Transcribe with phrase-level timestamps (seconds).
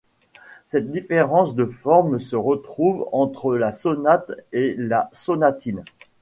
[0.65, 5.83] Cette différence de forme se retrouve entre la sonate et la sonatine.